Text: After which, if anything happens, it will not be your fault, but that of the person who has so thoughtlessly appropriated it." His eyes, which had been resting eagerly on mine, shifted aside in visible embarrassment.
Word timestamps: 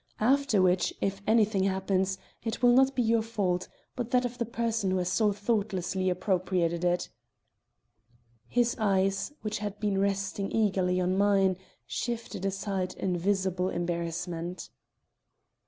After 0.19 0.63
which, 0.63 0.95
if 0.99 1.21
anything 1.27 1.61
happens, 1.65 2.17
it 2.43 2.63
will 2.63 2.73
not 2.73 2.95
be 2.95 3.03
your 3.03 3.21
fault, 3.21 3.67
but 3.95 4.09
that 4.09 4.25
of 4.25 4.39
the 4.39 4.47
person 4.47 4.89
who 4.89 4.97
has 4.97 5.09
so 5.11 5.31
thoughtlessly 5.31 6.09
appropriated 6.09 6.83
it." 6.83 7.09
His 8.47 8.75
eyes, 8.79 9.31
which 9.43 9.59
had 9.59 9.79
been 9.79 9.99
resting 9.99 10.51
eagerly 10.51 10.99
on 10.99 11.15
mine, 11.19 11.55
shifted 11.85 12.45
aside 12.47 12.95
in 12.95 13.15
visible 13.15 13.69
embarrassment. 13.69 14.71